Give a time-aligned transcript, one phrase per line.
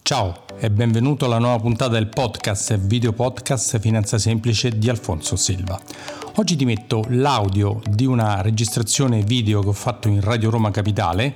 [0.00, 5.36] Ciao e benvenuto alla nuova puntata del podcast e video podcast Finanza Semplice di Alfonso
[5.36, 5.78] Silva.
[6.36, 11.34] Oggi ti metto l'audio di una registrazione video che ho fatto in Radio Roma Capitale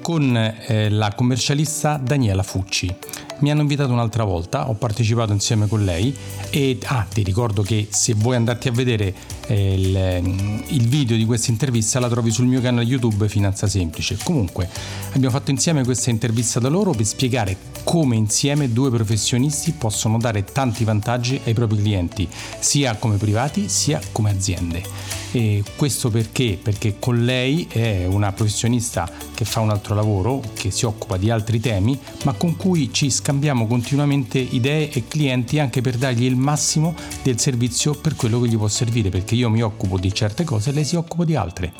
[0.00, 2.92] con eh, la commercialista Daniela Fucci.
[3.40, 6.14] Mi hanno invitato un'altra volta, ho partecipato insieme con lei
[6.50, 9.14] e ah, ti ricordo che se vuoi andarti a vedere
[9.46, 14.18] eh, il, il, video di questa intervista la trovi sul mio canale YouTube Finanza Semplice.
[14.22, 14.68] Comunque
[15.12, 17.56] abbiamo fatto insieme questa intervista da loro per spiegare
[17.90, 22.28] come insieme due professionisti possono dare tanti vantaggi ai propri clienti,
[22.60, 25.18] sia come privati sia come aziende.
[25.32, 26.58] E questo perché?
[26.60, 31.30] Perché con lei è una professionista che fa un altro lavoro, che si occupa di
[31.30, 36.36] altri temi, ma con cui ci scambiamo continuamente idee e clienti anche per dargli il
[36.36, 40.44] massimo del servizio per quello che gli può servire, perché io mi occupo di certe
[40.44, 41.72] cose e lei si occupa di altre.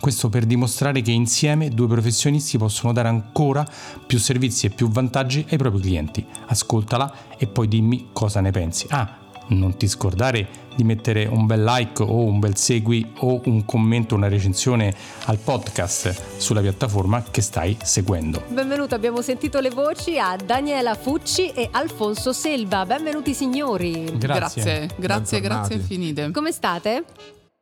[0.00, 3.66] Questo per dimostrare che insieme due professionisti possono dare ancora
[4.06, 6.24] più servizi e più vantaggi ai propri clienti.
[6.46, 8.86] Ascoltala e poi dimmi cosa ne pensi.
[8.88, 13.64] Ah, non ti scordare di mettere un bel like o un bel segui o un
[13.64, 18.44] commento, una recensione al podcast sulla piattaforma che stai seguendo.
[18.48, 22.86] Benvenuto, abbiamo sentito le voci a Daniela Fucci e Alfonso Selva.
[22.86, 24.04] Benvenuti signori.
[24.16, 26.30] Grazie, grazie, grazie, grazie infinite.
[26.30, 27.04] Come state?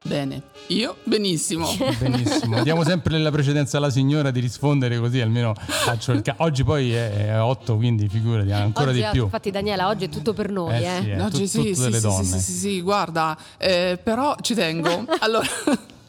[0.06, 1.68] Bene, io benissimo.
[1.98, 2.62] Benissimo.
[2.64, 6.42] Diamo sempre la precedenza alla signora di rispondere così almeno faccio il caso.
[6.44, 9.24] Oggi poi è 8, quindi figurati ancora oggi di più.
[9.24, 10.96] Infatti Daniela, oggi è tutto per noi, eh.
[10.96, 11.00] eh.
[11.02, 12.24] Sì, è Oggi sì, tutto sì, sì, donne.
[12.24, 15.04] sì, sì, sì, guarda, eh, però ci tengo.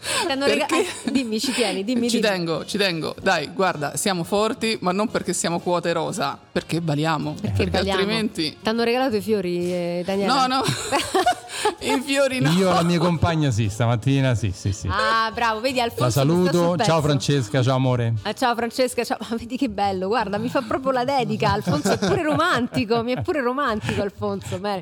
[0.08, 0.76] Allora, perché-
[1.06, 2.34] eh, dimmi, ci tieni, dimmi, ci dimmi.
[2.34, 3.16] tengo, ci tengo.
[3.22, 7.36] Dai, guarda, siamo forti, ma non perché siamo quote rosa, perché baliamo.
[7.40, 8.00] Perché balliamo.
[8.00, 8.58] altrimenti...
[8.60, 10.48] Ti hanno regalato i fiori, eh, Daniela?
[10.48, 10.64] No, no,
[11.82, 12.50] i fiori no.
[12.52, 14.88] Io alla mia compagna sì, stamattina sì, sì, sì.
[14.90, 16.04] Ah, bravo, vedi Alfonso.
[16.04, 16.76] La saluto.
[16.84, 17.00] Ciao.
[17.02, 18.16] Francesca, ciao amore.
[18.24, 19.18] Ah, ciao Francesca, ciao.
[19.20, 21.52] Ma vedi che bello, guarda, mi fa proprio la dedica.
[21.52, 24.58] Alfonso è pure romantico, mi è pure romantico Alfonso.
[24.58, 24.82] Bene.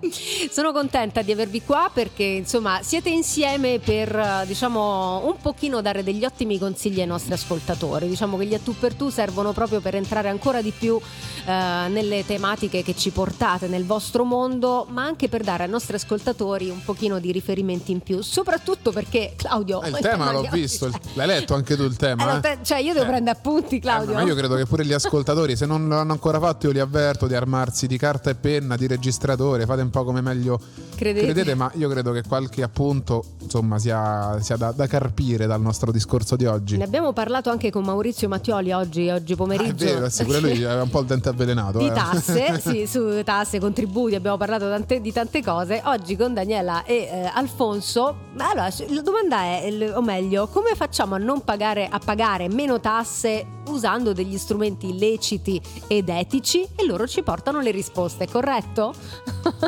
[0.49, 6.23] Sono contenta di avervi qua perché insomma siete insieme per diciamo un pochino dare degli
[6.23, 8.07] ottimi consigli ai nostri ascoltatori.
[8.07, 10.97] Diciamo che gli a tu per tu servono proprio per entrare ancora di più
[11.45, 15.95] eh, nelle tematiche che ci portate nel vostro mondo, ma anche per dare ai nostri
[15.95, 19.81] ascoltatori un pochino di riferimenti in più, soprattutto perché Claudio...
[19.81, 22.37] Eh, il tema l'ho visto, il- l'hai letto anche tu il Eh, tema?
[22.37, 22.39] eh?
[22.39, 23.09] te- cioè io devo Eh.
[23.09, 24.11] prendere appunti Claudio.
[24.11, 26.79] Eh, ma io credo che pure gli ascoltatori, se non l'hanno ancora fatto, io li
[26.79, 30.59] avverto di armarsi di carta e penna, di registratore, fate un po' come meglio
[30.95, 31.25] Credete?
[31.25, 35.91] credete, ma io credo che qualche appunto insomma sia, sia da, da carpire dal nostro
[35.91, 36.77] discorso di oggi.
[36.77, 39.85] Ne abbiamo parlato anche con Maurizio Mattioli oggi, oggi Ah, è pomeriggio.
[39.85, 41.53] vero, sì, pure lui aveva un po' il dente avvelenato.
[41.77, 41.91] Di eh.
[41.91, 45.81] tasse, sì, su tasse, contributi, abbiamo parlato tante- di tante cose.
[45.85, 51.17] Oggi con Daniela e eh, Alfonso, allora la domanda è, o meglio, come facciamo a
[51.17, 56.67] non pagare, a pagare meno tasse usando degli strumenti illeciti ed etici?
[56.75, 58.93] E loro ci portano le risposte, corretto?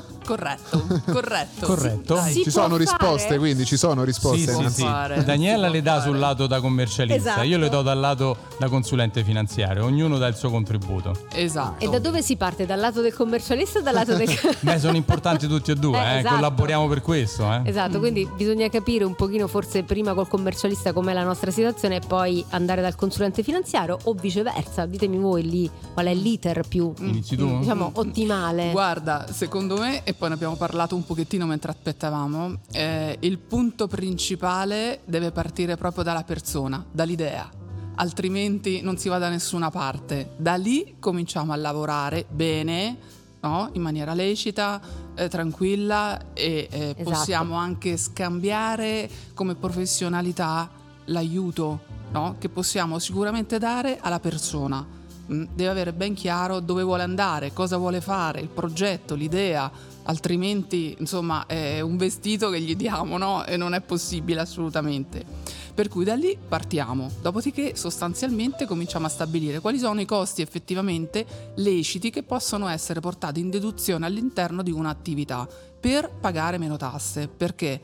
[0.27, 1.65] Corretto, corretto.
[1.65, 2.13] Corretto.
[2.15, 2.33] Dai.
[2.33, 2.43] Sì.
[2.43, 3.37] Ci sono risposte, fare?
[3.39, 4.53] quindi ci sono risposte.
[4.53, 5.23] Sì, sì, sì.
[5.23, 6.03] Daniela le dà fare.
[6.09, 7.41] sul lato da commercialista, Esatto.
[7.43, 11.15] io le do dal lato da consulente finanziario, ognuno dà il suo contributo.
[11.31, 11.83] Esatto.
[11.83, 12.65] E da dove si parte?
[12.65, 14.27] Dal lato del commercialista o dal lato del...
[14.59, 16.35] Beh, sono importanti tutti e due, Eh, eh, esatto.
[16.35, 17.49] collaboriamo per questo.
[17.51, 17.61] Eh.
[17.63, 22.01] Esatto, quindi bisogna capire un pochino forse prima col commercialista com'è la nostra situazione e
[22.05, 24.85] poi andare dal consulente finanziario o viceversa.
[24.85, 27.59] Ditemi voi lì qual è l'iter più Inizi tu?
[27.59, 28.71] diciamo ottimale.
[28.71, 33.87] Guarda, secondo me, e poi ne abbiamo parlato un pochettino mentre aspettavamo, eh, il punto
[33.87, 37.49] principale deve partire proprio dalla persona, dall'idea.
[37.95, 40.31] Altrimenti non si va da nessuna parte.
[40.37, 42.97] Da lì cominciamo a lavorare bene,
[43.41, 43.69] no?
[43.73, 44.81] in maniera lecita,
[45.15, 47.03] eh, tranquilla e eh, Esatto.
[47.03, 50.69] possiamo anche scambiare come professionalità
[51.05, 51.79] l'aiuto
[52.11, 52.35] no?
[52.39, 54.96] che possiamo sicuramente dare alla persona.
[55.31, 59.69] Mm, Deve avere ben chiaro dove vuole andare, cosa vuole fare, il progetto, l'idea,
[60.03, 63.45] altrimenti insomma è un vestito che gli diamo no?
[63.45, 65.25] e non è possibile assolutamente.
[65.73, 71.53] Per cui da lì partiamo, dopodiché sostanzialmente cominciamo a stabilire quali sono i costi effettivamente
[71.55, 75.47] leciti che possono essere portati in deduzione all'interno di un'attività
[75.79, 77.79] per pagare meno tasse, perché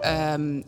[0.00, 0.62] ehm,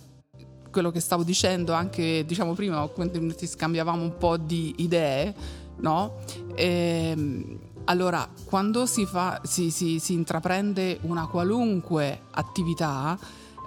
[0.77, 5.35] quello che stavo dicendo anche diciamo prima quando ti scambiavamo un po' di idee,
[5.77, 6.17] no?
[6.55, 13.19] Ehm, allora, quando si, fa, si, si- si intraprende una qualunque attività,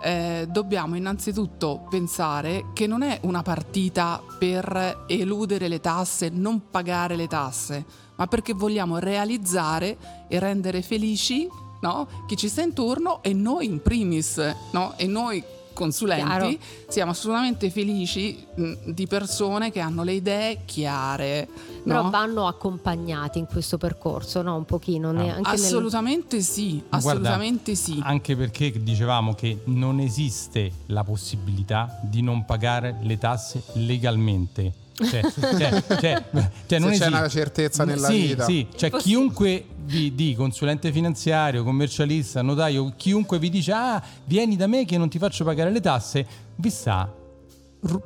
[0.04, 7.16] eh, dobbiamo innanzitutto pensare che non è una partita per eludere le tasse, non pagare
[7.16, 7.86] le tasse,
[8.18, 9.98] ma perché vogliamo realizzare
[10.28, 11.50] e rendere felici
[11.82, 12.08] no?
[12.28, 14.40] chi ci sta intorno e noi in primis,
[14.74, 14.94] no?
[14.96, 15.44] e noi
[15.80, 16.58] consulenti, Chiaro.
[16.90, 21.48] siamo assolutamente felici mh, di persone che hanno le idee chiare.
[21.84, 22.10] Però no?
[22.10, 24.58] vanno accompagnati in questo percorso, no?
[24.58, 25.12] Un pochino.
[25.12, 25.14] Ah.
[25.14, 28.00] anche nel- Assolutamente sì, Ma guarda, assolutamente sì.
[28.04, 34.74] Anche perché dicevamo che non esiste la possibilità di non pagare le tasse legalmente.
[35.00, 36.24] Cioè, cioè, cioè,
[36.68, 37.08] cioè, non c'è esiste.
[37.08, 38.44] una certezza nella sì, vita.
[38.44, 44.68] Sì, cioè chiunque di, di consulente finanziario, commercialista, notaio, chiunque vi dice ah vieni da
[44.68, 46.26] me che non ti faccio pagare le tasse,
[46.56, 47.12] vi sta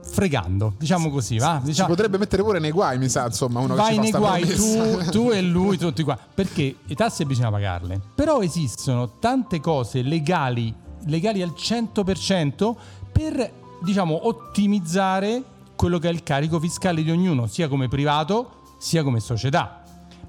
[0.03, 1.57] fregando, diciamo così, va?
[1.59, 4.17] Ci Diciamo, potrebbe mettere pure nei guai, mi sa, insomma, uno vai che nei ci
[4.17, 6.17] guai tu, tu e lui tutti qua.
[6.33, 10.73] Perché le tasse bisogna pagarle però esistono tante cose legali
[11.05, 12.75] legali al 100%
[13.11, 13.51] per
[13.81, 15.43] diciamo ottimizzare
[15.75, 19.82] quello che è il carico fiscale di ognuno sia come privato sia come società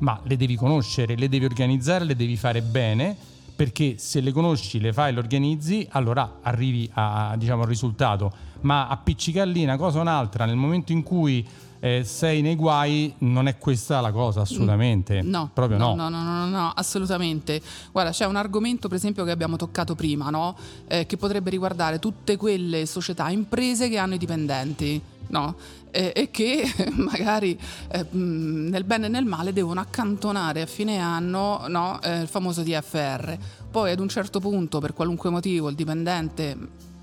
[0.05, 3.17] ma le devi conoscere le devi organizzare le devi fare bene
[3.55, 8.33] perché se le conosci, le fai, le organizzi, allora arrivi a, diciamo, al risultato.
[8.63, 11.47] Ma appiccicare lì una cosa o un'altra nel momento in cui
[11.79, 15.21] eh, sei nei guai, non è questa la cosa, assolutamente.
[15.23, 15.95] No, proprio no.
[15.95, 17.61] no, no, no, no, no, assolutamente.
[17.93, 20.57] Guarda, c'è un argomento, per esempio, che abbiamo toccato prima, no?
[20.89, 25.01] Eh, che potrebbe riguardare tutte quelle società, imprese che hanno i dipendenti,
[25.35, 25.57] no?
[25.91, 26.65] E, e che
[26.95, 27.59] magari
[27.91, 32.01] eh, nel bene e nel male devono accantonare a fine anno no?
[32.03, 33.37] Eh, il famoso TFR.
[33.71, 36.57] Poi ad un certo punto, per qualunque motivo, il dipendente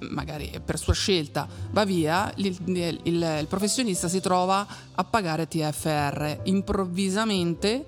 [0.09, 5.47] magari per sua scelta va via, il, il- il- il professionista si trova a pagare
[5.47, 6.39] TFR.
[6.43, 7.85] Improvvisamente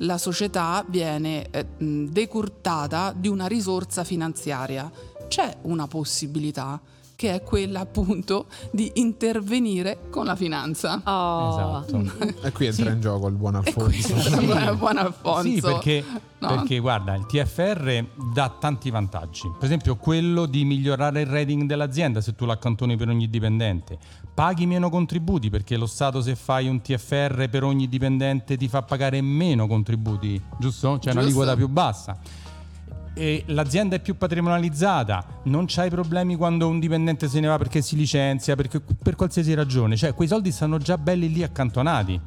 [0.00, 4.90] la società viene eh, decurtata di una risorsa finanziaria.
[5.28, 6.78] C'è una possibilità
[7.16, 11.00] che è quella appunto di intervenire con la finanza.
[11.04, 11.82] Oh.
[11.84, 12.44] Esatto.
[12.46, 12.92] E qui entra Sì.
[12.92, 14.14] in gioco il buon Alfonso.
[14.14, 15.42] è buon Alfonso.
[15.48, 16.04] Sì, perché,
[16.38, 16.48] No?
[16.48, 18.04] perché, guarda, il TFR
[18.34, 19.48] dà tanti vantaggi.
[19.58, 23.96] Per esempio, quello di migliorare il rating dell'azienda se tu l'accantoni per ogni dipendente.
[24.34, 28.82] Paghi meno contributi perché lo Stato, se fai un TFR per ogni dipendente, ti fa
[28.82, 30.90] pagare meno contributi, giusto?
[30.98, 31.10] C'è Giusto.
[31.18, 32.18] un'aliquota più bassa.
[33.18, 37.80] E l'azienda è più patrimonializzata, non c'hai problemi quando un dipendente se ne va perché
[37.80, 42.20] si licenzia, perché, per qualsiasi ragione, cioè quei soldi stanno già belli lì accantonati.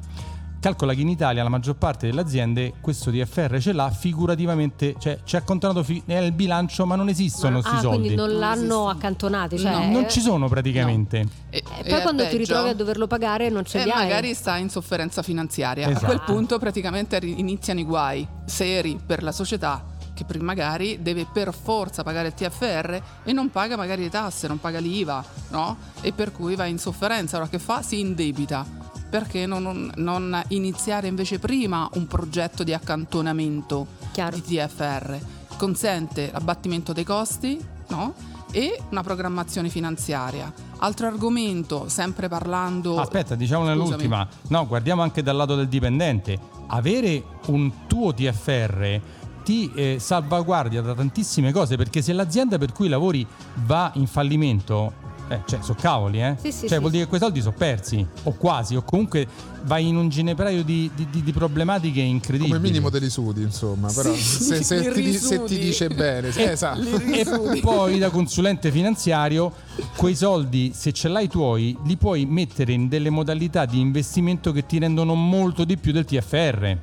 [0.60, 5.20] Calcola che in Italia la maggior parte delle aziende questo TFR ce l'ha figurativamente, cioè
[5.24, 7.96] c'è accantonato fi- nel bilancio, ma non esistono questi ah, soldi.
[7.98, 8.88] quindi non l'hanno esistono.
[8.88, 9.58] accantonati.
[9.58, 11.18] Cioè, No, Non ci sono praticamente.
[11.48, 13.90] E, E e poi è quando ti ritrovi a doverlo pagare non ce E li
[13.90, 14.02] hai.
[14.02, 15.88] magari sta in sofferenza finanziaria.
[15.88, 16.04] Esatto.
[16.04, 19.82] A quel punto praticamente iniziano i guai seri per la società
[20.24, 24.60] che magari deve per forza pagare il TFR e non paga magari le tasse, non
[24.60, 25.76] paga l'IVA, no?
[26.00, 27.36] E per cui va in sofferenza.
[27.36, 27.82] Allora che fa?
[27.82, 28.66] Si indebita.
[29.10, 34.36] Perché non, non- iniziare invece prima un progetto di accantonamento Chiaro.
[34.36, 35.18] di TFR?
[35.56, 38.14] Consente l'abbattimento dei costi, no?
[38.52, 40.52] E una programmazione finanziaria.
[40.78, 42.98] Altro argomento, sempre parlando.
[42.98, 44.26] Aspetta, diciamo nell'ultima.
[44.48, 46.38] No, guardiamo anche dal lato del dipendente.
[46.68, 49.00] Avere un tuo TFR
[49.42, 53.26] ti eh, salvaguardia da tantissime cose perché se l'azienda per cui lavori
[53.66, 54.92] va in fallimento,
[55.28, 56.36] eh, cioè, sono cavoli, eh?
[56.40, 56.78] Sì, sì, cioè, sì.
[56.78, 59.26] vuol dire che quei soldi sono persi, o quasi, o comunque
[59.62, 62.48] vai in un ginepraio di, di- di- di problematiche incredibili.
[62.56, 63.92] Come minimo te li sudi, insomma.
[63.92, 65.58] Però Sì, se, se ti, se ti risudi.
[65.58, 66.80] dice bene, sì, E- esatto.
[66.80, 69.52] E poi da consulente finanziario,
[69.96, 74.66] quei soldi, se ce l'hai tuoi, li puoi mettere in delle modalità di investimento che
[74.66, 76.76] ti rendono molto di più del TFR.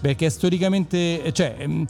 [0.00, 1.86] Perché storicamente, cioè, ehm,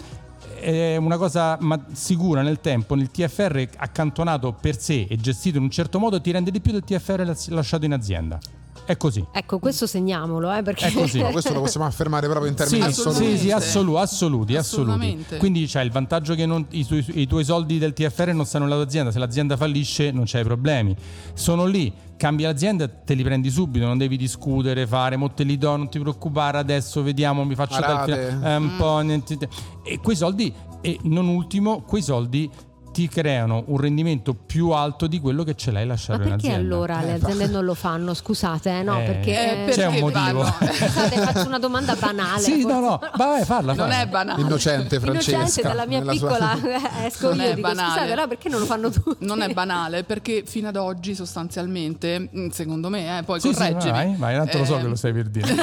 [0.60, 1.58] è una cosa
[1.92, 6.30] sicura nel tempo, il TFR accantonato per sé e gestito in un certo modo ti
[6.30, 8.38] rende di più del TFR las- lasciato in azienda.
[8.86, 9.24] È così.
[9.32, 11.20] Ecco, questo segniamolo, eh, perché È così.
[11.20, 13.24] Ma questo lo possiamo affermare proprio in termini Sì, assoluti.
[13.32, 15.24] sì, sì, assolu- assoluti, assoluti.
[15.38, 18.64] Quindi c'è il vantaggio che non- i, tuoi, i tuoi soldi del TFR non stanno
[18.64, 20.94] nella tua azienda, se l'azienda fallisce non c'hai problemi.
[21.34, 25.58] Sono lì, cambi l'azienda, te li prendi subito, non devi discutere, fare, mo te li
[25.58, 28.28] do, non ti preoccupare, adesso vediamo, mi faccio A dal rate.
[28.30, 28.98] fina- eh, un po'.
[29.00, 29.48] niente-
[29.84, 32.48] E quei soldi, e non ultimo, quei soldi
[32.96, 36.46] ti creano un rendimento più alto di quello che ce l'hai lasciato Ma in perché
[36.48, 36.74] azienda.
[36.74, 38.14] allora le aziende non lo fanno?
[38.14, 39.30] Scusate, eh, no, Eh, perché,
[39.66, 40.44] Eh, eh, C'è un perché motivo.
[40.72, 42.40] Scusate, faccio una domanda banale.
[42.40, 42.80] Sì, no, forse.
[42.80, 44.00] no, vai, farla, Non farla.
[44.00, 44.40] è banale.
[44.40, 45.36] Innocente Francesca.
[45.36, 47.88] Innocente dalla mia nella sua- piccola esco Non io è dico banale.
[47.90, 52.30] scusate allora perché non lo fanno tutti Non è banale perché fino ad oggi sostanzialmente,
[52.34, 53.90] mm, secondo me, eh, poi Sì, sì, correggimi.
[53.92, 55.54] vai, vai, tanto lo so eh, che lo stai per dire.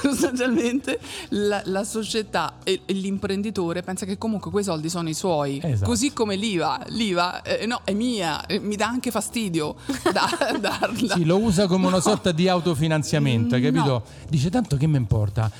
[0.00, 0.98] sostanzialmente
[1.30, 5.90] la, la società e e l'imprenditore pensa che comunque quei soldi sono i suoi, Esatto.
[5.90, 6.84] così come l'IVA.
[6.88, 9.76] L'IVA eh, no, è mia, eh, mi dà anche fastidio
[10.12, 11.14] da, darla.
[11.14, 13.70] Sì, lo usa come una sorta di autofinanziamento, hai No.
[13.72, 14.02] capito?
[14.28, 15.50] Dice tanto che mi importa,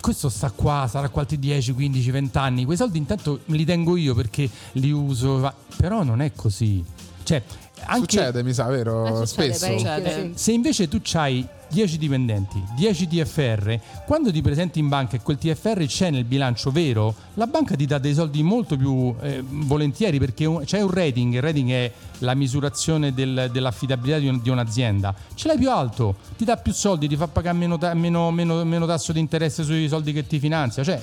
[0.00, 3.96] questo sta qua, sarà qua altri 10, 15, 20 anni, quei soldi intanto li tengo
[3.96, 6.84] io perché li uso, però non è così.
[7.22, 7.42] Cioè,
[7.84, 9.22] Anche- Succede, mi sa, vero?
[9.22, 9.78] Eh, succede Spesso.
[9.78, 10.10] Succede.
[10.10, 10.30] sì.
[10.34, 15.36] Se invece tu hai 10 dipendenti, 10 TFR, quando ti presenti in banca e quel
[15.36, 20.18] TFR c'è nel bilancio vero, la banca ti dà dei soldi molto più eh, volentieri
[20.18, 24.48] perché un- c'è un rating, il rating è la misurazione del- dell'affidabilità di, un- di
[24.48, 28.30] un'azienda, ce l'hai più alto, ti dà più soldi, ti fa pagare meno, ta- meno-
[28.30, 31.00] meno- meno tasso di interesse sui soldi che ti finanzia, cioè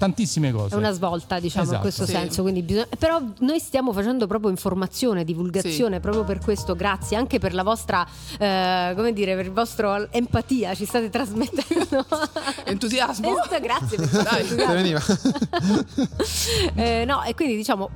[0.00, 0.74] tantissime cose.
[0.74, 1.76] È una svolta, diciamo, Esatto.
[1.76, 2.12] in questo Sì.
[2.12, 2.40] senso.
[2.40, 6.74] Quindi bisogna- Però noi stiamo facendo proprio informazione, divulgazione, proprio per questo.
[6.74, 8.06] Grazie anche per la vostra,
[8.38, 10.74] eh, come dire, per il vostro empatia.
[10.74, 12.06] Ci state trasmettendo
[12.64, 13.28] Entusiasmo.
[13.50, 14.72] Eh, Grazie per questo Dai, Se entusiasmo.
[14.74, 15.00] veniva.
[16.74, 17.90] Eh, no, e quindi diciamo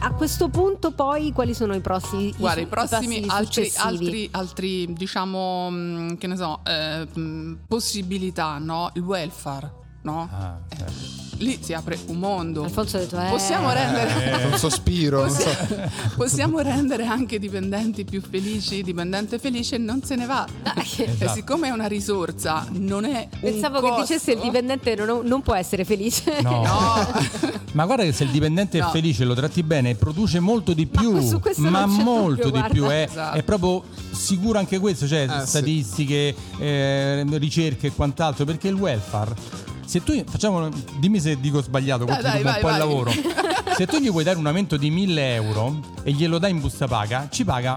[0.00, 4.92] a questo punto poi quali sono i prossimi Guarda, i, i prossimi altri, altri, altri,
[4.92, 8.90] diciamo, mh, che ne so, eh, mh, possibilità, no?
[8.94, 10.28] Il welfare, no?
[10.32, 11.28] Ah, certo.
[11.40, 12.64] Lì si apre un mondo.
[12.64, 14.44] Alfonso ha detto eh, Possiamo rendere...
[14.52, 15.20] Un sospiro.
[15.22, 15.44] non so.
[15.44, 20.46] Possiamo, possiamo rendere anche i dipendenti più felici, dipendente felice non se ne va.
[20.74, 21.32] E Esatto.
[21.32, 25.54] siccome è una risorsa, non è un Pensavo che dicesse il dipendente non, non può
[25.54, 26.40] essere felice.
[26.42, 26.58] No.
[26.70, 27.08] No.
[27.72, 28.88] Ma guarda che se il dipendente No.
[28.88, 32.02] è felice, lo tratti bene, produce molto di Ma più, su questo ma non c'è
[32.02, 32.84] molto dubbio, di più.
[32.84, 33.38] È, Esatto.
[33.38, 35.46] è proprio sicuro anche questo, cioè Eh, sì.
[35.46, 39.68] statistiche, eh, ricerche e quant'altro, perché il welfare.
[39.90, 40.68] Se tu facciamo,
[41.00, 42.78] dimmi se dico sbagliato, Dai, dai, un vai, po' il vai.
[42.78, 43.10] lavoro.
[43.74, 46.86] Se tu gli vuoi dare un aumento di 1000 euro e glielo dai in busta
[46.86, 47.76] paga, ci paga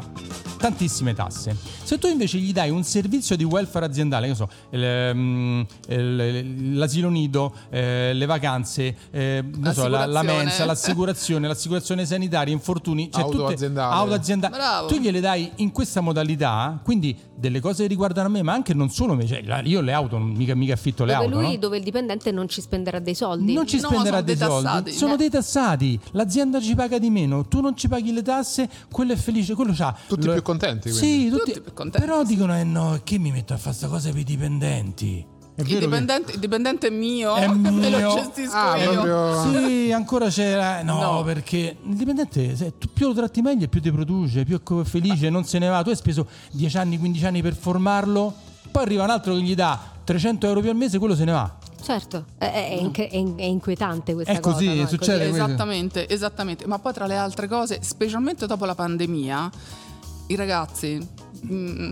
[0.68, 1.58] tantissime tasse.
[1.84, 7.10] Se tu invece gli dai un servizio di welfare aziendale, che so, ehm, il- l'asilo
[7.10, 13.24] nido, eh, le vacanze, eh, non so, la, la mensa, l'assicurazione, l'assicurazione sanitaria, infortuni, cioè
[13.24, 13.94] Auto tutte- aziendale.
[13.94, 14.56] auto aziendale.
[14.56, 14.88] Bravo.
[14.88, 18.90] Tu gliele dai in questa modalità, quindi delle cose che riguardano me, ma anche non
[18.90, 21.58] solo me, cioè, io le auto, non- mica, mica affitto le Dove auto, lui, no?
[21.58, 23.52] dove il dipendente non ci spenderà dei soldi.
[23.52, 25.18] Non ci No, spenderà dei soldi, sono Eh.
[25.18, 26.00] detassati.
[26.12, 29.74] L'azienda ci paga di meno, tu non ci paghi le tasse, quello è felice, quello
[29.76, 29.94] c'ha.
[30.08, 31.30] Tutti più contenti, Sì, quindi.
[31.30, 32.28] tutti, Tutti più contenti, Però sì.
[32.34, 35.26] dicono, eh no, che mi metto a fare sta cosa per i dipendenti?
[35.56, 38.00] È Il vero che- dipendente, il dipendente è mio, È me mio.
[38.00, 38.92] lo gestisco Ah, io.
[38.92, 39.52] proprio.
[39.68, 40.82] Sì, ancora c'era.
[40.82, 41.24] No, No.
[41.24, 45.44] perché il dipendente, se più lo tratti meglio, più ti produce, più è felice, non
[45.46, 45.84] se ne va.
[45.84, 48.34] Tu hai speso 10 anni, 15 anni per formarlo,
[48.72, 51.32] poi arriva un altro che gli dà 300 euro più al mese, quello se ne
[51.34, 51.56] va.
[51.84, 54.78] Certo, è, inque- è in- è inquietante questa È così, cosa.
[54.80, 54.84] no?
[54.86, 55.28] È succede.
[55.30, 55.40] così.
[55.42, 56.66] Esattamente, esattamente.
[56.66, 59.52] Ma poi tra le altre cose, specialmente dopo la pandemia,
[60.34, 61.08] i ragazzi
[61.46, 61.92] mm,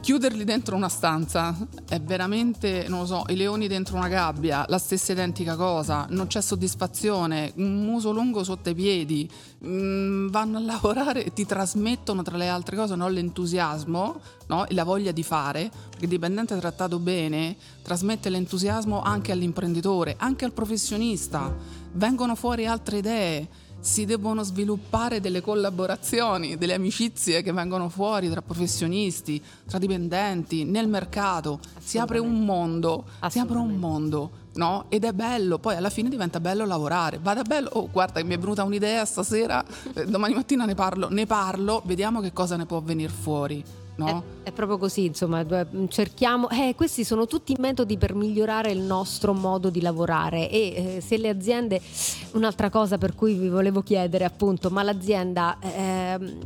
[0.00, 1.56] chiuderli dentro una stanza
[1.88, 6.26] è veramente, non lo so, i leoni dentro una gabbia, la stessa identica cosa, non
[6.26, 9.28] c'è soddisfazione, un muso lungo sotto i piedi,
[9.64, 14.74] mm, vanno a lavorare e ti trasmettono tra le altre cose no, l'entusiasmo no, e
[14.74, 20.52] la voglia di fare, perché il dipendente trattato bene trasmette l'entusiasmo anche all'imprenditore, anche al
[20.52, 21.54] professionista,
[21.92, 23.48] vengono fuori altre idee
[23.80, 30.86] si devono sviluppare delle collaborazioni, delle amicizie che vengono fuori tra professionisti, tra dipendenti, nel
[30.86, 31.60] mercato.
[31.78, 34.84] Si apre un mondo, si apre un mondo, no?
[34.88, 37.18] Ed è bello, poi alla fine diventa bello lavorare.
[37.20, 41.26] Vada bello, oh guarda mi è venuta un'idea stasera, eh, domani mattina ne parlo, ne
[41.26, 43.64] parlo, vediamo che cosa ne può venire fuori,
[44.04, 44.24] no?
[44.42, 48.80] È, è proprio così, insomma, eh, cerchiamo, eh, questi sono tutti metodi per migliorare il
[48.80, 51.80] nostro modo di lavorare e eh, se le aziende,
[52.32, 55.58] un'altra cosa per cui vi volevo chiedere appunto, ma l'azienda...
[55.60, 56.38] ehm,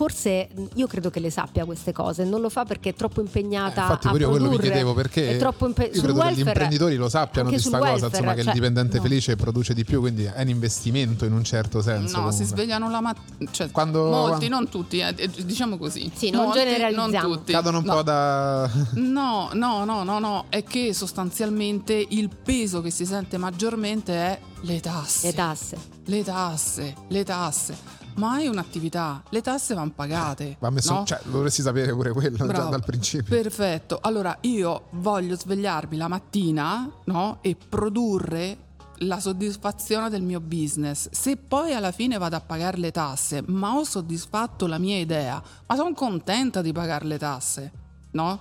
[0.00, 3.80] Forse io credo che le sappia queste cose, non lo fa perché è troppo impegnata
[3.80, 6.02] Eh, infatti a pure io quello mi produrre, chiedevo perché è troppo impe- io sul
[6.04, 8.40] credo che gli welfare- imprenditori lo sappiano anche di sul sta cosa, welfare, insomma, che
[8.40, 9.02] cioè, il dipendente no.
[9.02, 12.16] felice produce di più, quindi è un investimento in un certo senso.
[12.18, 12.44] No, si comunque.
[12.46, 16.10] svegliano la mattina, cioè, Quando- molti, non tutti, eh, eh, diciamo così.
[16.14, 17.26] Sì, non Molti, generalizziamo.
[17.28, 17.52] Non tutti.
[17.52, 17.92] Cadono un No.
[17.96, 18.70] po' da...
[18.94, 24.38] No, no, no, no, no, è che sostanzialmente il peso che si sente maggiormente è
[24.62, 25.26] le tasse.
[25.26, 25.76] le tasse.
[26.06, 27.98] Le tasse, le tasse.
[28.14, 30.56] Ma hai un'attività, le tasse vanno pagate.
[30.58, 31.04] Va messo, no?
[31.04, 32.70] cioè, dovresti sapere pure quello già Bravo.
[32.70, 33.34] dal principio.
[33.34, 33.98] Perfetto.
[34.02, 37.38] Allora io voglio svegliarmi la mattina no?
[37.40, 38.68] e produrre
[39.02, 41.08] la soddisfazione del mio business.
[41.10, 45.42] Se poi alla fine vado a pagare le tasse, ma ho soddisfatto la mia idea,
[45.66, 47.72] ma sono contenta di pagare le tasse,
[48.12, 48.40] no?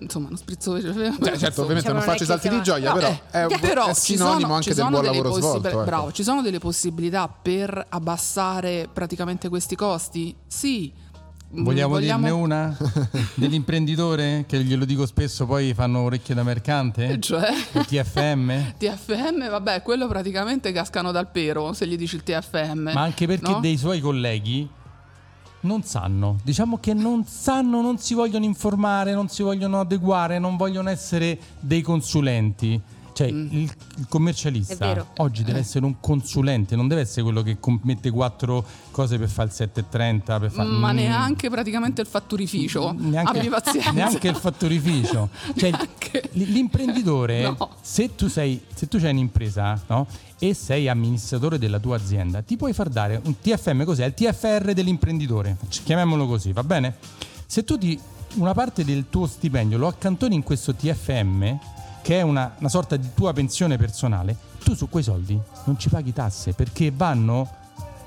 [0.00, 2.94] Insomma, non sprizzo cioè, Cioè, certo, ovviamente non Diciamo, faccio i salti di gioia, No,
[2.94, 5.68] però eh, è, però è ci sinonimo sono- anche del buon delle lavoro svolto.
[5.68, 5.84] ecco.
[5.84, 10.34] Bravo, ci sono delle possibilità per abbassare praticamente questi costi?
[10.46, 10.92] Sì.
[11.56, 12.76] Mm, Vogliamo, dirne una?
[13.34, 14.44] Dell'imprenditore?
[14.46, 17.18] Che glielo dico spesso, poi fanno orecchie da mercante?
[17.20, 17.48] Cioè?
[17.72, 18.74] Il TFM?
[18.78, 22.90] TFM, vabbè, quello praticamente cascano dal pero se gli dici il TFM.
[22.92, 23.60] Ma anche perché no?
[23.60, 24.68] dei suoi colleghi
[25.60, 26.38] non sanno.
[26.42, 31.38] Diciamo che non sanno, non si vogliono informare, non si vogliono adeguare, non vogliono essere
[31.60, 32.80] dei consulenti.
[33.18, 33.48] Cioè, Mm.
[33.50, 33.62] il,
[33.96, 39.18] il commercialista oggi deve essere un consulente, non deve essere quello che mette quattro cose
[39.18, 40.38] per fare il 7,30.
[40.38, 40.68] Per fare...
[40.68, 42.94] Ma Mm, neanche praticamente il fatturificio.
[42.96, 43.90] neanche, Abbi pazienza.
[43.90, 45.30] neanche il fattorificio.
[45.56, 45.72] Cioè,
[46.34, 47.70] l'imprenditore, No.
[47.80, 50.06] se tu sei, se tu hai un'impresa no?
[50.38, 54.04] e sei amministratore della tua azienda, ti puoi far dare un TFM, cos'è?
[54.06, 56.94] Il TFR dell'imprenditore, chiamiamolo così, va bene?
[57.46, 57.98] Se tu ti,
[58.34, 61.58] una parte del tuo stipendio lo accantoni in questo TFM,
[62.08, 64.34] che è una, una sorta di tua pensione personale,
[64.64, 67.46] tu su quei soldi non ci paghi tasse perché vanno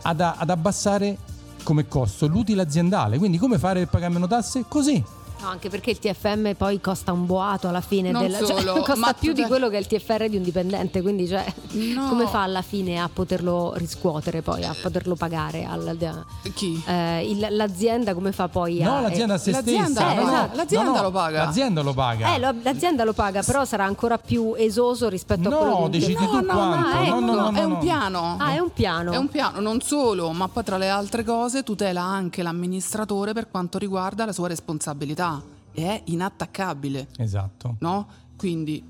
[0.02, 1.18] ad, ad abbassare
[1.62, 3.20] come costo l'utile aziendale.
[3.20, 4.66] Quindi come fare per pagare meno tasse?
[4.68, 5.06] Così.
[5.42, 8.74] No, anche perché il TFM poi costa un boato alla fine Non del, cioè, solo,
[8.76, 11.44] costa ma più tu- di quello che è il TFR di un dipendente, quindi cioè,
[11.72, 12.10] No.
[12.10, 16.82] come fa alla fine a poterlo riscuotere poi, a poterlo pagare al- Chi?
[16.86, 20.14] eh, il- l'azienda come fa poi a No, l'azienda a se l'azienda stessa.
[20.14, 20.50] no, no.
[20.54, 21.46] l'azienda No, no, lo paga.
[21.46, 22.36] L'azienda lo paga.
[22.36, 25.90] eh, lo- l'azienda lo paga, però sarà ancora più esoso rispetto No, a quello un
[25.92, 26.78] decidi tu no, no, quanto.
[26.88, 27.68] no, ecco, no, no, no, è no.
[27.68, 28.36] un piano.
[28.40, 29.12] Ah, è un piano.
[29.12, 33.50] È un piano, non solo, ma poi tra le altre cose tutela anche l'amministratore per
[33.50, 35.31] quanto riguarda la sua responsabilità.
[35.74, 37.76] È inattaccabile, Esatto.
[37.80, 38.08] no?
[38.38, 38.84] Quindi,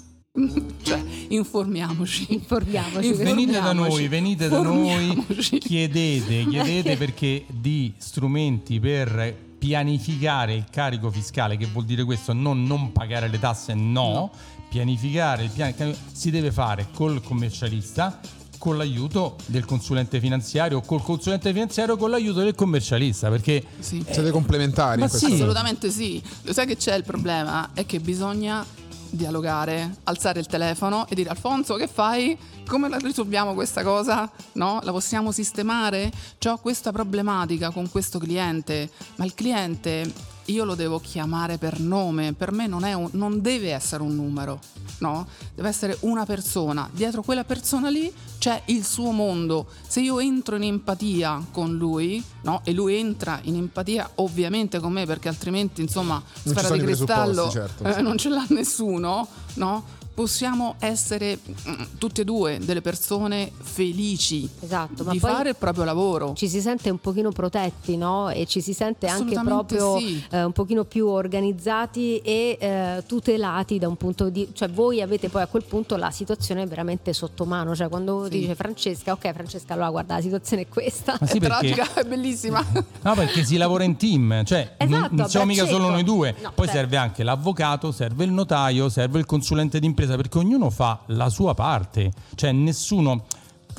[0.83, 2.33] cioè, informiamoci.
[2.33, 3.07] Informiamoci.
[3.07, 5.25] Inf- Venite da noi, venite da noi,
[5.59, 12.63] chiedete, chiedete perché di strumenti per pianificare il carico fiscale, che vuol dire questo, non,
[12.63, 14.31] non pagare le tasse, no,
[14.69, 18.19] pianificare il piano si deve fare col commercialista,
[18.61, 24.05] con l'aiuto del consulente finanziario o col consulente finanziario con l'aiuto del commercialista, perché Sì.
[24.07, 25.33] Siete complementari Ma in questo sì.
[25.33, 26.21] Assolutamente sì.
[26.43, 27.71] Lo sai che c'è il problema?
[27.73, 28.63] È che bisogna
[29.09, 32.37] dialogare, alzare il telefono e dire Alfonso che fai?
[32.67, 34.29] Come la risolviamo questa cosa?
[34.53, 34.79] No?
[34.83, 36.11] La possiamo sistemare?
[36.45, 40.13] Ho questa problematica con questo cliente, ma il cliente
[40.51, 44.15] io lo devo chiamare per nome, per me non, è un- non deve essere un
[44.15, 44.59] numero,
[44.99, 45.27] no?
[45.55, 46.89] Deve essere una persona.
[46.91, 49.67] Dietro quella persona lì c'è il suo mondo.
[49.87, 52.61] Se io entro in empatia con lui, no?
[52.63, 57.49] E lui entra in empatia ovviamente con me, perché altrimenti, insomma, ci sfera di cristallo
[57.49, 57.83] certo.
[57.83, 59.99] eh, non ce l'ha nessuno, no?
[60.13, 61.37] Possiamo essere
[61.67, 66.33] mm, tutti e due delle persone felici Esatto, di fare il proprio lavoro.
[66.35, 68.29] ci si sente un pochino protetti, no?
[68.29, 70.21] E ci si sente anche proprio sì.
[70.29, 75.29] eh, un pochino più organizzati e eh, tutelati da un punto di cioè voi avete
[75.29, 78.39] poi a quel punto la situazione veramente sotto mano, cioè quando Sì.
[78.39, 81.17] dice Francesca, ok Francesca, allora guarda, la situazione è questa.
[81.19, 82.63] Ma sì, è perché- tragica, è bellissima.
[83.03, 86.35] No, perché si lavora in team, cioè non- Esatto, non, siamo mica solo noi due,
[86.41, 86.71] No, poi certo.
[86.81, 91.53] serve anche l'avvocato, serve il notaio, serve il consulente d'impresa, perché ognuno fa la sua
[91.53, 93.25] parte, cioè nessuno...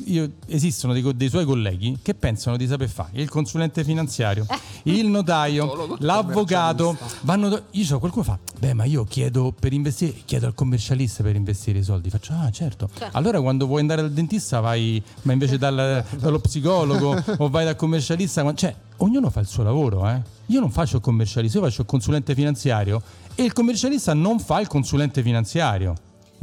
[0.05, 4.43] Io, esistono dei, dei suoi colleghi che pensano di saper fare il consulente finanziario,
[4.83, 6.97] il notaio, l'avvocato.
[7.21, 11.35] Vanno, io so, qualcuno fa, beh, ma io chiedo per investire, chiedo al commercialista per
[11.35, 12.09] investire i soldi.
[12.09, 12.89] Faccio, ah, certo.
[12.91, 13.15] Certo.
[13.15, 17.75] Allora quando vuoi andare dal dentista vai, ma invece dal- dallo psicologo o vai dal
[17.75, 20.21] commercialista, cioè ognuno fa il suo lavoro, eh.
[20.47, 23.01] Io non faccio il commercialista, io faccio il consulente finanziario
[23.35, 25.93] e il commercialista non fa il consulente finanziario.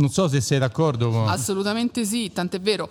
[0.01, 1.29] Non so se sei d'accordo con...
[1.29, 2.89] Assolutamente sì, tant'è vero.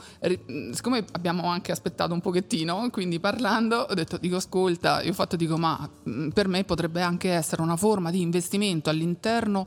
[0.71, 5.35] Siccome abbiamo anche aspettato un pochettino, quindi parlando, ho detto, dico, ascolta, io ho fatto,
[5.35, 5.89] dico, ma
[6.31, 9.65] per me potrebbe anche essere una forma di investimento all'interno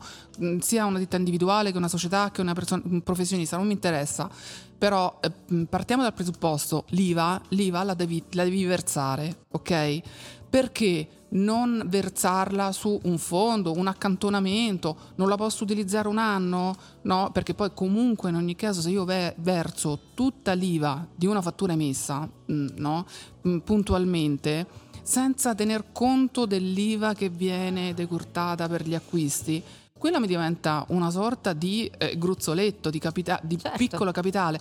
[0.60, 4.30] sia una ditta individuale che una società che una persona, un professionista, non mi interessa.
[4.78, 10.00] Però eh, partiamo dal presupposto, l'IVA, l'IVA la devi, la devi versare, ok?
[10.48, 16.76] Perché non versarla su un fondo, un accantonamento, non la posso utilizzare un anno?
[17.02, 21.42] No, perché poi comunque in ogni caso se io ve- verso tutta l'IVA di una
[21.42, 23.06] fattura emessa, mm, no,
[23.46, 24.66] mm, puntualmente,
[25.02, 29.62] senza tener conto dell'IVA che viene decurtata per gli acquisti,
[29.98, 33.76] quella mi diventa una sorta di eh, gruzzoletto, di, capita- di Certo.
[33.78, 34.60] piccolo capitale.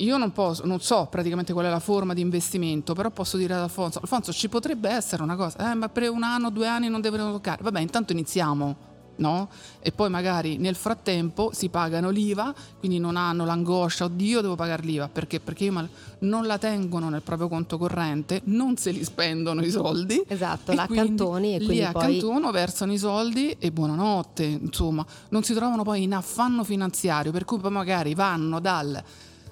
[0.00, 3.54] Io non posso, non so praticamente qual è la forma di investimento, però posso dire
[3.54, 6.88] ad Alfonso, Alfonso ci potrebbe essere una cosa, eh, ma per un anno, due anni
[6.88, 7.62] non devono toccare.
[7.62, 8.76] Vabbè, intanto iniziamo,
[9.16, 9.48] no?
[9.80, 14.82] E poi magari nel frattempo si pagano l'IVA, quindi non hanno l'angoscia, oddio devo pagare
[14.82, 15.40] l'IVA, perché?
[15.40, 15.88] Perché io mal-
[16.20, 20.22] non la tengono nel proprio conto corrente, non se li spendono i soldi.
[20.28, 25.42] Esatto, la accantoni e li quindi poi accantono, versano i soldi e buonanotte, insomma, non
[25.42, 29.02] si trovano poi in affanno finanziario, per cui poi magari vanno dal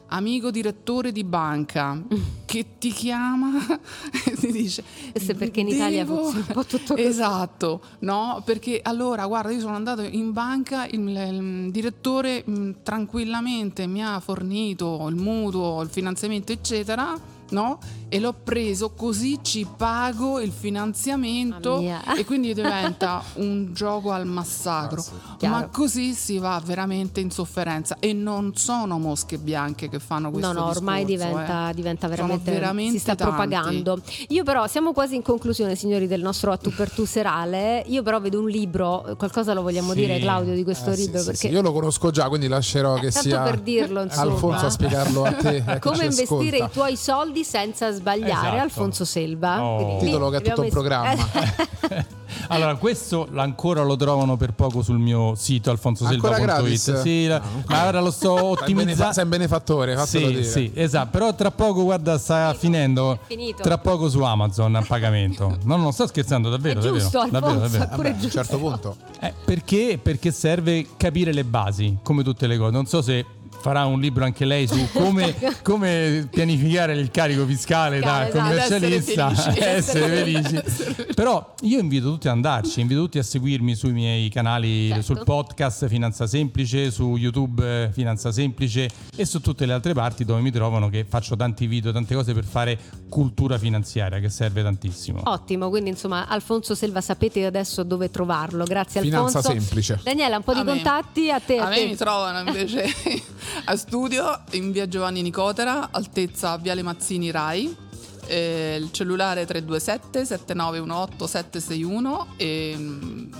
[0.09, 2.01] amico direttore di banca
[2.47, 3.51] che ti chiama
[4.25, 7.07] e ti dice Questo è perché in Italia "Devo-" un po' tutto così.
[7.07, 13.87] esatto no perché allora guarda io sono andato in banca il, il direttore mh, tranquillamente
[13.87, 17.19] mi ha fornito il mutuo il finanziamento eccetera
[17.51, 21.81] no e l'ho preso così ci pago il finanziamento
[22.17, 25.05] e quindi diventa un gioco al massacro
[25.39, 25.55] Chiaro.
[25.55, 30.53] ma così si va veramente in sofferenza e non sono mosche bianche che fanno questo
[30.53, 31.75] No, no, ormai discorso, diventa, eh.
[31.75, 33.35] diventa veramente, veramente si sta tanti.
[33.35, 34.01] propagando.
[34.29, 37.83] Io però siamo quasi in conclusione, signori, del nostro a tu per tu serale.
[37.87, 39.99] Io però vedo un libro, qualcosa lo vogliamo Sì.
[40.01, 41.53] dire Claudio di questo Eh, libro sì, perché sì.
[41.55, 44.23] Io lo conosco già, quindi lascerò Eh, che tanto sia per dirlo, insomma.
[44.33, 45.57] Alfonso a spiegarlo a te.
[45.57, 46.65] e chi come investire ascolta.
[46.65, 48.63] i tuoi soldi senza sbagliare, Esatto.
[48.63, 49.63] Alfonso Selva.
[49.65, 49.99] Oh.
[49.99, 51.27] Lì Titolo che è tutto un messo- programma.
[52.49, 57.01] Allora, questo ancora lo trovano per poco sul mio sito alfonsosilva.it.
[57.01, 59.13] Sì, la- ma ora lo sto ottimizzando.
[59.15, 60.45] sei un benefattore, Sì, dire.
[60.45, 61.09] sì, esatto.
[61.11, 63.19] Però tra poco, guarda, sta finendo.
[63.61, 65.57] Tra poco su Amazon a pagamento.
[65.67, 66.79] No, non sto scherzando, davvero.
[66.79, 67.97] È davvero, giusto, davvero, Alfonso, davvero.
[67.97, 68.97] Vabbè, a un certo punto.
[69.21, 69.99] Eh, perché?
[70.01, 72.71] Perché serve capire le basi, come tutte le cose.
[72.71, 73.25] Non so se
[73.67, 79.31] farà un libro anche lei su come, come pianificare il carico fiscale da Esatto, commercialista
[79.35, 80.57] essere essere felici.
[80.63, 81.15] felici.
[81.15, 85.03] Però io invito tutti ad andarci, invito tutti a seguirmi sui miei canali, Certo.
[85.03, 90.25] sul podcast Finanza Semplice, su YouTube eh, Finanza Semplice e su tutte le altre parti
[90.25, 94.63] dove mi trovano che faccio tanti video, tante cose per fare cultura finanziaria che serve
[94.63, 95.23] tantissimo.
[95.25, 98.63] Ottimo, quindi insomma Alfonso Selva sapete adesso dove trovarlo.
[98.65, 99.59] Grazie Finanza Alfonso.
[99.61, 100.01] semplice.
[100.05, 100.71] Daniela, un po' di A me.
[100.75, 101.59] contatti a te.
[101.59, 101.87] A a me te.
[101.87, 102.85] mi trovano invece
[103.65, 107.86] a studio in via Giovanni Nicotera, altezza Viale Mazzini Rai.
[108.27, 112.77] Eh, il cellulare 327 7918 761 e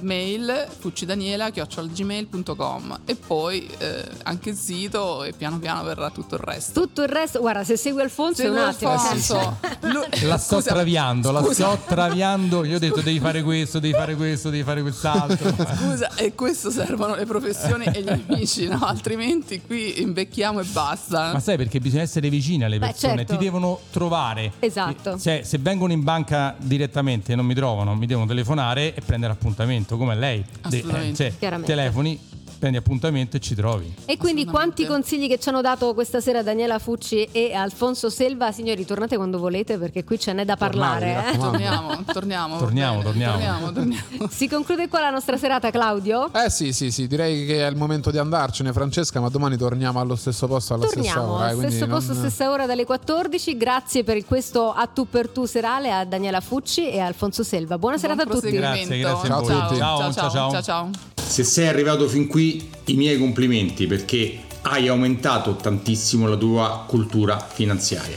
[0.01, 6.41] mail fuccidaniela gmail.com e poi eh, anche il sito e piano piano verrà tutto il
[6.41, 6.81] resto.
[6.81, 8.93] Tutto il resto, guarda, se segui Alfonso è un attimo.
[8.93, 9.59] Alfonso.
[9.83, 11.71] Lui- La sto Scusa, traviando, la scusa.
[11.77, 12.65] sto traviando.
[12.65, 15.55] Io ho detto devi fare questo, devi fare questo, devi fare quest'altro.
[15.77, 18.85] Scusa, e questo servono le professioni e gli amici, no?
[18.85, 21.33] Altrimenti qui invecchiamo e basta.
[21.33, 23.37] Ma sai perché bisogna essere vicini alle Beh, persone, certo.
[23.37, 24.53] ti devono trovare.
[24.59, 24.75] Esatto.
[25.15, 29.01] E- cioè, se vengono in banca direttamente e non mi trovano, mi devono telefonare e
[29.05, 30.45] prendere appuntamento, come lei.
[30.69, 31.35] De- Assolutamente.
[31.39, 32.19] cioè, telefoni,
[32.67, 33.95] prendi appuntamento e ci trovi.
[34.07, 38.51] E quindi quanti consigli che ci hanno dato questa sera Daniela Fucci e Alfonso Selva,
[38.53, 41.31] signori, tornate quando volete perché qui ce n'è da parlare.
[41.33, 41.39] eh.
[41.39, 42.59] Torniamo, torniamo.
[42.59, 43.33] Torniamo, torniamo.
[43.35, 44.29] torniamo, torniamo.
[44.29, 46.33] Si conclude qua la nostra serata, Claudio?
[46.33, 50.01] Eh sì, sì, sì, direi che è il momento di andarcene, Francesca, ma domani torniamo
[50.01, 51.51] allo stesso posto, alla stessa Torniamo, ora.
[51.51, 53.57] eh, quindi stesso posto, non- stessa ora dalle 14.
[53.57, 57.79] Grazie per questo a tu per tu serale a Daniela Fucci e a Alfonso Selva.
[57.79, 58.51] Buona serata a tutti.
[58.51, 59.31] Grazie, grazie a.
[59.33, 59.77] Ciao, tutti.
[59.79, 61.16] ciao, Ciao, ciao, ciao, ciao, ciao.
[61.27, 67.39] Se sei arrivato fin qui, i miei complimenti perché hai aumentato tantissimo la tua cultura
[67.39, 68.17] finanziaria.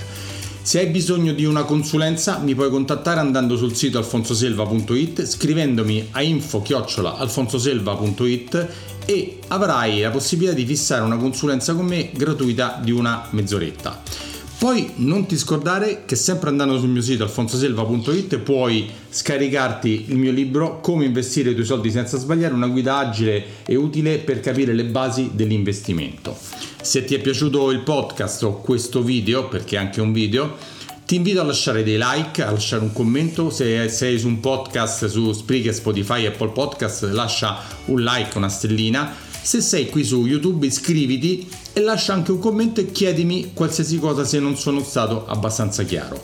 [0.61, 6.21] Se hai bisogno di una consulenza mi puoi contattare andando sul sito alfonsoselva.it, scrivendomi a
[6.21, 8.67] info-alfonsoselva.it
[9.05, 14.28] e avrai la possibilità di fissare una consulenza con me gratuita di una mezz'oretta.
[14.59, 20.33] Poi non ti scordare che sempre andando sul mio sito alfonsoselva.it puoi scaricarti il mio
[20.33, 24.73] libro Come investire i tuoi soldi senza sbagliare, una guida agile e utile per capire
[24.73, 26.37] le basi dell'investimento.
[26.81, 30.57] Se ti è piaciuto il podcast o questo video, perché è anche un video,
[31.05, 33.49] ti invito a lasciare dei like, a lasciare un commento.
[33.51, 39.15] Se sei su un podcast su Spreaker, Spotify, Apple Podcast, lascia un like, una stellina.
[39.41, 41.47] Se sei qui su YouTube iscriviti
[41.79, 46.21] e lascia anche un commento e chiedimi qualsiasi cosa se non sono stato abbastanza chiaro.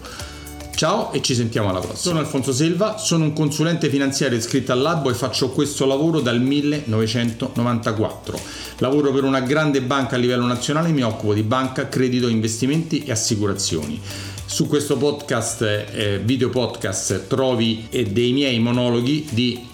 [0.76, 2.00] Ciao e ci sentiamo alla prossima.
[2.00, 8.38] Sono Alfonso Selva, sono un consulente finanziario iscritto all'Albo e faccio questo lavoro dal 1994.
[8.80, 13.06] Lavoro per una grande banca a livello nazionale e mi occupo di banca, credito, investimenti
[13.06, 14.02] e assicurazioni.
[14.46, 19.74] Su questo podcast, eh, video podcast, trovi eh, dei miei monologhi di